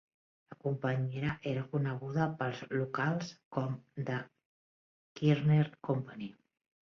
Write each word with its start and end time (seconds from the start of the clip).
La 0.51 0.55
companyia 0.67 1.33
era 1.49 1.65
coneguda 1.73 2.25
pels 2.39 2.63
locals 2.71 3.29
com 3.57 3.75
The 4.09 4.17
Kerner 5.21 5.63
Company. 5.89 6.33